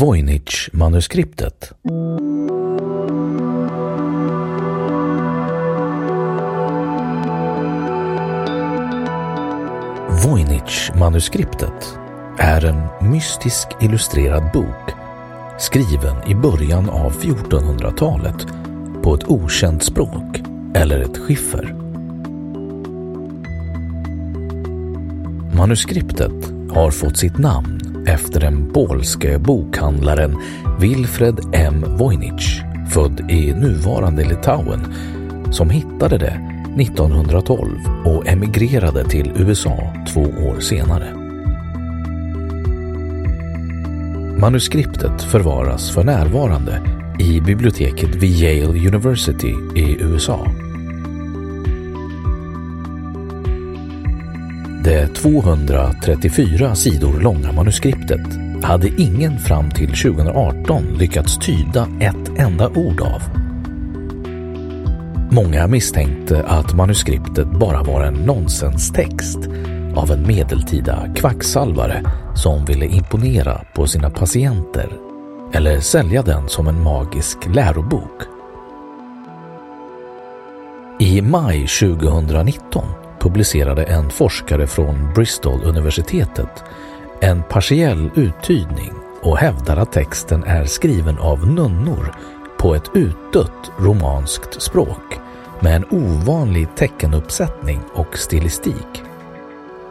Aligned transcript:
Voynich-manuskriptet. 0.00 1.72
Voynich-manuskriptet 10.24 11.98
är 12.38 12.64
en 12.64 13.10
mystisk 13.10 13.68
illustrerad 13.80 14.52
bok 14.52 14.94
skriven 15.58 16.28
i 16.28 16.34
början 16.34 16.90
av 16.90 17.12
1400-talet 17.12 18.46
på 19.02 19.14
ett 19.14 19.28
okänt 19.28 19.82
språk 19.82 20.42
eller 20.74 21.00
ett 21.00 21.18
skiffer. 21.18 21.74
Manuskriptet 25.56 26.52
har 26.70 26.90
fått 26.90 27.16
sitt 27.16 27.38
namn 27.38 27.75
efter 28.06 28.40
den 28.40 28.72
polske 28.72 29.38
bokhandlaren 29.38 30.36
Wilfred 30.80 31.40
M. 31.52 31.84
Wojnicz, 31.98 32.60
född 32.92 33.30
i 33.30 33.52
nuvarande 33.52 34.24
Litauen, 34.24 34.80
som 35.50 35.70
hittade 35.70 36.18
det 36.18 36.40
1912 36.80 37.70
och 38.04 38.28
emigrerade 38.28 39.04
till 39.04 39.32
USA 39.36 39.94
två 40.12 40.20
år 40.20 40.60
senare. 40.60 41.14
Manuskriptet 44.40 45.22
förvaras 45.22 45.90
för 45.90 46.04
närvarande 46.04 46.82
i 47.18 47.40
biblioteket 47.40 48.14
vid 48.14 48.30
Yale 48.30 48.88
University 48.88 49.54
i 49.74 49.96
USA. 50.00 50.46
Det 54.86 55.14
234 55.14 56.74
sidor 56.74 57.20
långa 57.20 57.52
manuskriptet 57.52 58.20
hade 58.62 58.88
ingen 58.88 59.38
fram 59.38 59.70
till 59.70 59.88
2018 59.88 60.84
lyckats 60.98 61.38
tyda 61.38 61.88
ett 62.00 62.38
enda 62.38 62.68
ord 62.68 63.00
av. 63.00 63.22
Många 65.30 65.66
misstänkte 65.66 66.44
att 66.46 66.74
manuskriptet 66.74 67.50
bara 67.50 67.82
var 67.82 68.04
en 68.04 68.14
nonsenstext 68.14 69.38
av 69.96 70.10
en 70.10 70.26
medeltida 70.26 71.14
kvacksalvare 71.16 72.02
som 72.34 72.64
ville 72.64 72.86
imponera 72.86 73.64
på 73.74 73.86
sina 73.86 74.10
patienter 74.10 74.88
eller 75.52 75.80
sälja 75.80 76.22
den 76.22 76.48
som 76.48 76.68
en 76.68 76.82
magisk 76.82 77.38
lärobok. 77.54 78.22
I 80.98 81.22
maj 81.22 81.66
2019 81.66 82.84
publicerade 83.26 83.84
en 83.84 84.10
forskare 84.10 84.66
från 84.66 85.12
Bristol-universitetet 85.14 86.64
en 87.20 87.42
partiell 87.42 88.10
uttydning 88.14 88.92
och 89.22 89.38
hävdar 89.38 89.76
att 89.76 89.92
texten 89.92 90.44
är 90.44 90.64
skriven 90.64 91.18
av 91.18 91.46
nunnor 91.46 92.14
på 92.58 92.74
ett 92.74 92.90
utdött 92.94 93.72
romanskt 93.78 94.62
språk 94.62 95.18
med 95.60 95.76
en 95.76 95.84
ovanlig 95.90 96.68
teckenuppsättning 96.76 97.80
och 97.94 98.18
stilistik. 98.18 99.02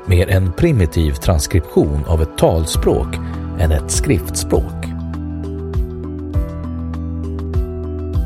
Mer 0.06 0.30
en 0.30 0.52
primitiv 0.52 1.12
transkription 1.12 2.06
av 2.06 2.22
ett 2.22 2.38
talspråk 2.38 3.16
än 3.60 3.72
ett 3.72 3.92
skriftspråk. 3.92 4.95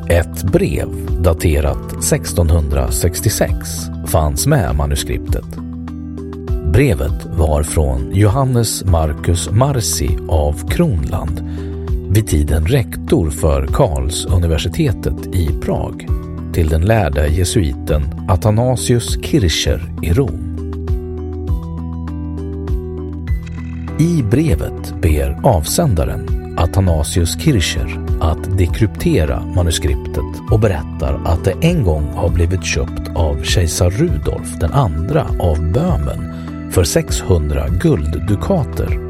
Ett 0.09 0.43
brev 0.43 1.21
daterat 1.21 1.91
1666 1.91 3.57
fanns 4.07 4.47
med 4.47 4.75
manuskriptet. 4.75 5.45
Brevet 6.73 7.25
var 7.25 7.63
från 7.63 8.11
Johannes 8.13 8.85
Marcus 8.85 9.49
Marci 9.51 10.17
av 10.27 10.69
Kronland, 10.69 11.41
vid 12.09 12.27
tiden 12.27 12.65
rektor 12.65 13.29
för 13.29 13.67
Karls 13.67 14.25
universitetet 14.25 15.35
i 15.35 15.47
Prag, 15.61 16.07
till 16.53 16.69
den 16.69 16.81
lärde 16.81 17.27
jesuiten 17.27 18.03
Athanasius 18.27 19.23
Kircher 19.23 19.93
i 20.03 20.13
Rom. 20.13 20.55
I 23.99 24.23
brevet 24.23 25.01
ber 25.01 25.39
avsändaren 25.43 26.55
Athanasius 26.57 27.41
Kircher 27.41 28.08
att 28.29 28.57
dekryptera 28.57 29.45
manuskriptet 29.55 30.51
och 30.51 30.59
berättar 30.59 31.21
att 31.25 31.43
det 31.43 31.53
en 31.61 31.83
gång 31.83 32.13
har 32.15 32.29
blivit 32.29 32.65
köpt 32.65 33.09
av 33.15 33.43
kejsar 33.43 33.89
Rudolf 33.89 34.59
den 34.59 34.71
andra 34.71 35.27
av 35.39 35.71
Böhmen 35.71 36.33
för 36.71 36.83
600 36.83 37.67
gulddukater. 37.81 39.09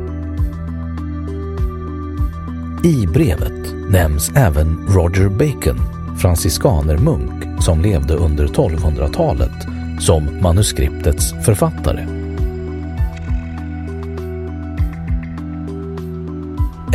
I 2.85 3.07
brevet 3.07 3.90
nämns 3.90 4.31
även 4.35 4.88
Roger 4.88 5.30
Bacon, 5.30 5.80
franciskanermunk 6.18 7.63
som 7.63 7.81
levde 7.81 8.13
under 8.13 8.47
1200-talet, 8.47 9.68
som 10.00 10.41
manuskriptets 10.41 11.34
författare. 11.46 12.19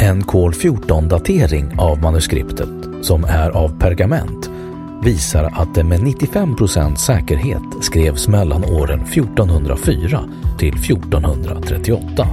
En 0.04 0.22
kol 0.22 0.52
14-datering 0.52 1.78
av 1.78 2.02
manuskriptet, 2.02 2.68
som 3.02 3.24
är 3.24 3.50
av 3.50 3.78
pergament, 3.78 4.50
visar 5.04 5.44
att 5.44 5.74
det 5.74 5.84
med 5.84 6.00
95% 6.00 6.96
säkerhet 6.96 7.62
skrevs 7.80 8.28
mellan 8.28 8.64
åren 8.64 9.00
1404 9.00 10.20
till 10.58 10.74
1438. 10.74 12.28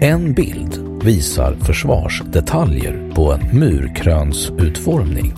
En 0.00 0.32
bild 0.32 1.02
visar 1.04 1.54
försvarsdetaljer 1.54 3.12
på 3.14 3.32
en 3.32 3.58
murkrönsutformning 3.58 5.34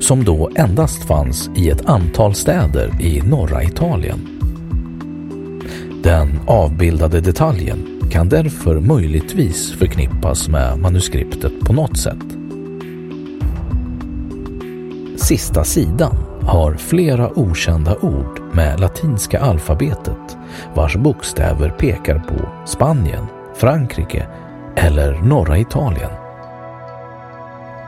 som 0.00 0.24
då 0.24 0.50
endast 0.56 1.04
fanns 1.04 1.50
i 1.56 1.68
ett 1.68 1.86
antal 1.86 2.34
städer 2.34 3.02
i 3.02 3.20
norra 3.20 3.62
Italien. 3.62 4.31
Den 6.02 6.40
avbildade 6.46 7.20
detaljen 7.20 8.00
kan 8.10 8.28
därför 8.28 8.80
möjligtvis 8.80 9.72
förknippas 9.72 10.48
med 10.48 10.78
manuskriptet 10.78 11.60
på 11.60 11.72
något 11.72 11.98
sätt. 11.98 12.24
Sista 15.16 15.64
sidan 15.64 16.16
har 16.42 16.74
flera 16.74 17.38
okända 17.38 17.96
ord 17.96 18.40
med 18.52 18.80
latinska 18.80 19.40
alfabetet 19.40 20.36
vars 20.74 20.96
bokstäver 20.96 21.70
pekar 21.70 22.18
på 22.18 22.66
Spanien 22.66 23.26
Frankrike 23.56 24.26
eller 24.76 25.20
norra 25.22 25.58
Italien. 25.58 26.10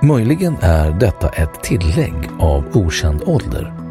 Möjligen 0.03 0.57
är 0.61 0.91
detta 0.91 1.29
ett 1.29 1.63
tillägg 1.63 2.15
av 2.41 2.65
okänd 2.73 3.23
ålder. 3.27 3.84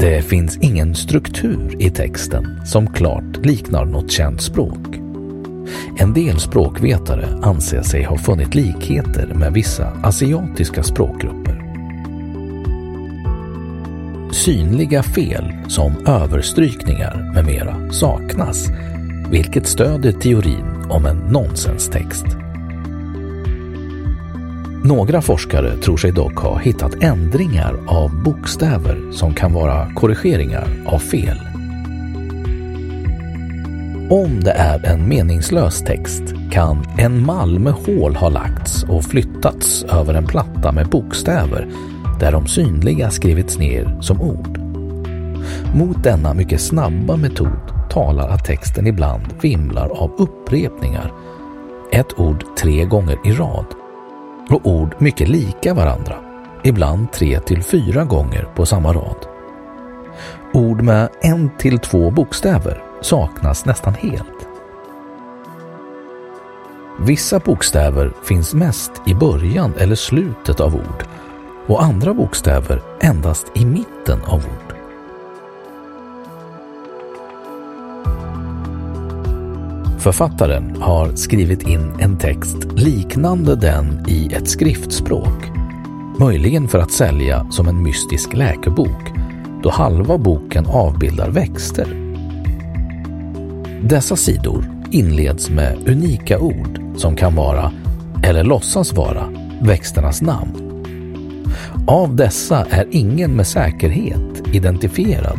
Det 0.00 0.22
finns 0.22 0.58
ingen 0.58 0.94
struktur 0.94 1.76
i 1.78 1.90
texten 1.90 2.60
som 2.66 2.86
klart 2.86 3.46
liknar 3.46 3.84
något 3.84 4.10
känt 4.10 4.42
språk. 4.42 4.96
En 5.98 6.14
del 6.14 6.40
språkvetare 6.40 7.28
anser 7.42 7.82
sig 7.82 8.02
ha 8.02 8.18
funnit 8.18 8.54
likheter 8.54 9.26
med 9.34 9.52
vissa 9.52 9.86
asiatiska 10.02 10.82
språkgrupper. 10.82 11.62
Synliga 14.32 15.02
fel 15.02 15.52
som 15.68 16.06
överstrykningar 16.06 17.32
med 17.34 17.44
mera 17.44 17.92
saknas, 17.92 18.68
vilket 19.30 19.66
stöder 19.66 20.12
teorin 20.12 20.86
om 20.90 21.06
en 21.06 21.16
nonsenstext. 21.16 22.26
Några 24.84 25.22
forskare 25.22 25.76
tror 25.76 25.96
sig 25.96 26.12
dock 26.12 26.38
ha 26.38 26.58
hittat 26.58 27.02
ändringar 27.02 27.76
av 27.86 28.22
bokstäver 28.22 29.12
som 29.12 29.34
kan 29.34 29.52
vara 29.52 29.94
korrigeringar 29.94 30.68
av 30.86 30.98
fel. 30.98 31.38
Om 34.10 34.40
det 34.40 34.50
är 34.50 34.86
en 34.86 35.08
meningslös 35.08 35.82
text 35.84 36.22
kan 36.50 36.84
en 36.98 37.26
mall 37.26 37.58
med 37.58 37.72
hål 37.72 38.16
ha 38.16 38.28
lagts 38.28 38.82
och 38.82 39.04
flyttats 39.04 39.84
över 39.84 40.14
en 40.14 40.26
platta 40.26 40.72
med 40.72 40.88
bokstäver 40.88 41.68
där 42.20 42.32
de 42.32 42.46
synliga 42.46 43.10
skrivits 43.10 43.58
ner 43.58 43.98
som 44.00 44.20
ord. 44.20 44.58
Mot 45.74 46.04
denna 46.04 46.34
mycket 46.34 46.60
snabba 46.60 47.16
metod 47.16 47.90
talar 47.90 48.28
att 48.28 48.44
texten 48.44 48.86
ibland 48.86 49.24
vimlar 49.40 49.88
av 49.88 50.10
upprepningar, 50.18 51.12
ett 51.92 52.18
ord 52.18 52.44
tre 52.58 52.84
gånger 52.84 53.18
i 53.24 53.32
rad 53.32 53.66
och 54.52 54.66
ord 54.66 54.94
mycket 54.98 55.28
lika 55.28 55.74
varandra, 55.74 56.16
ibland 56.64 57.12
tre 57.12 57.40
till 57.40 57.62
fyra 57.62 58.04
gånger 58.04 58.48
på 58.54 58.66
samma 58.66 58.92
rad. 58.92 59.26
Ord 60.52 60.82
med 60.82 61.08
en 61.20 61.50
till 61.58 61.78
två 61.78 62.10
bokstäver 62.10 62.84
saknas 63.00 63.64
nästan 63.64 63.94
helt. 63.94 64.48
Vissa 67.00 67.38
bokstäver 67.38 68.12
finns 68.24 68.54
mest 68.54 68.92
i 69.06 69.14
början 69.14 69.74
eller 69.78 69.94
slutet 69.94 70.60
av 70.60 70.74
ord 70.74 71.04
och 71.66 71.82
andra 71.82 72.14
bokstäver 72.14 72.82
endast 73.00 73.46
i 73.54 73.64
mitten 73.64 74.22
av 74.24 74.38
ord. 74.38 74.69
Författaren 80.00 80.76
har 80.82 81.16
skrivit 81.16 81.62
in 81.68 81.92
en 82.00 82.18
text 82.18 82.56
liknande 82.72 83.56
den 83.56 84.04
i 84.08 84.34
ett 84.34 84.48
skriftspråk. 84.48 85.44
Möjligen 86.18 86.68
för 86.68 86.78
att 86.78 86.92
sälja 86.92 87.46
som 87.50 87.68
en 87.68 87.82
mystisk 87.82 88.34
läkebok 88.34 89.12
då 89.62 89.70
halva 89.70 90.18
boken 90.18 90.66
avbildar 90.66 91.30
växter. 91.30 91.86
Dessa 93.82 94.16
sidor 94.16 94.64
inleds 94.90 95.50
med 95.50 95.88
unika 95.88 96.38
ord 96.38 96.80
som 96.96 97.16
kan 97.16 97.34
vara, 97.34 97.72
eller 98.22 98.44
låtsas 98.44 98.92
vara, 98.92 99.28
växternas 99.62 100.22
namn. 100.22 100.84
Av 101.86 102.16
dessa 102.16 102.66
är 102.70 102.86
ingen 102.90 103.36
med 103.36 103.46
säkerhet 103.46 104.46
identifierad. 104.52 105.38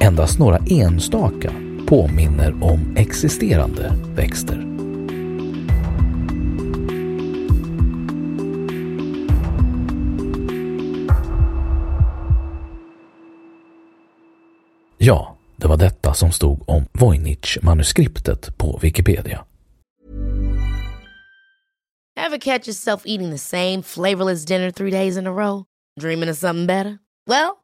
Endast 0.00 0.38
några 0.38 0.58
enstaka 0.70 1.50
påminner 1.86 2.64
om 2.64 2.96
existerande 2.96 3.92
växter. 4.14 4.74
Ja, 14.98 15.36
det 15.56 15.66
var 15.66 15.76
detta 15.76 16.14
som 16.14 16.32
stod 16.32 16.68
om 16.68 16.86
Voynich-manuskriptet 16.92 18.58
på 18.58 18.78
Wikipedia. 18.82 19.44
Have 22.16 22.38
catch 22.38 22.68
yourself 22.68 23.02
eating 23.06 23.30
the 23.30 23.38
same 23.38 23.82
flavorless 23.82 24.44
dinner 24.44 24.70
three 24.70 24.90
days 24.90 25.16
in 25.16 25.26
a 25.26 25.30
row? 25.30 25.64
Dreaming 26.00 26.30
of 26.30 26.36
something 26.36 26.66
better? 26.66 26.98
Well, 27.26 27.63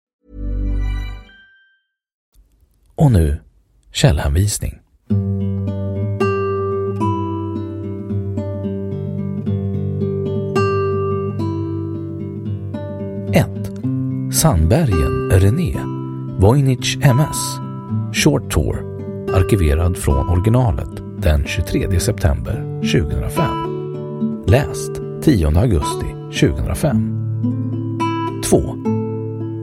Och 3.01 3.11
nu 3.11 3.37
källhänvisning. 3.91 4.81
Sandbergen, 14.41 15.29
René. 15.31 15.75
Voynich 16.39 16.97
MS. 16.97 17.59
Short 18.13 18.51
Tour. 18.51 18.75
Arkiverad 19.35 19.97
från 19.97 20.29
originalet 20.29 21.21
den 21.21 21.45
23 21.45 21.99
september 21.99 22.81
2005. 22.81 24.43
Läst 24.47 24.91
10 25.23 25.47
augusti 25.47 26.05
2005. 26.39 27.17
2. 28.45 28.61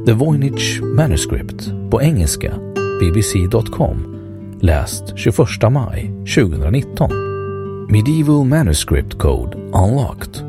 The 0.06 0.12
Voynich 0.12 0.82
Manuscript 0.82 1.72
på 1.90 2.02
engelska 2.02 2.54
bbc.com 2.98 3.96
läst 4.60 5.12
21 5.16 5.70
maj 5.70 6.10
2019. 6.24 7.10
Medieval 7.88 8.44
Manuscript 8.44 9.14
Code 9.14 9.56
Unlocked 9.56 10.47